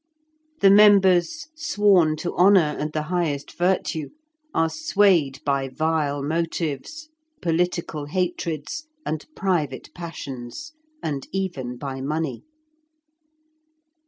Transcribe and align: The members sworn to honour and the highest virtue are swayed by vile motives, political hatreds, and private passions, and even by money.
The 0.61 0.71
members 0.71 1.49
sworn 1.55 2.15
to 2.15 2.35
honour 2.35 2.75
and 2.79 2.91
the 2.91 3.03
highest 3.03 3.55
virtue 3.55 4.09
are 4.51 4.67
swayed 4.67 5.39
by 5.45 5.69
vile 5.69 6.23
motives, 6.23 7.09
political 7.39 8.05
hatreds, 8.05 8.87
and 9.05 9.23
private 9.35 9.93
passions, 9.93 10.73
and 11.03 11.27
even 11.31 11.77
by 11.77 12.01
money. 12.01 12.43